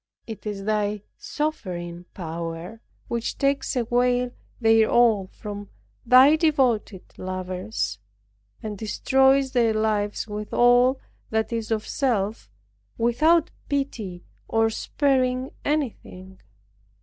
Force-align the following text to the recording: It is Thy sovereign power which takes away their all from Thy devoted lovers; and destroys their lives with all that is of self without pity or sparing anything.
It 0.25 0.47
is 0.47 0.63
Thy 0.63 1.03
sovereign 1.15 2.07
power 2.15 2.81
which 3.07 3.37
takes 3.37 3.75
away 3.75 4.31
their 4.59 4.89
all 4.89 5.27
from 5.27 5.69
Thy 6.07 6.37
devoted 6.37 7.03
lovers; 7.19 7.99
and 8.63 8.79
destroys 8.79 9.51
their 9.51 9.75
lives 9.75 10.27
with 10.27 10.55
all 10.55 10.99
that 11.29 11.53
is 11.53 11.69
of 11.69 11.87
self 11.87 12.49
without 12.97 13.51
pity 13.69 14.23
or 14.47 14.71
sparing 14.71 15.51
anything. 15.63 16.39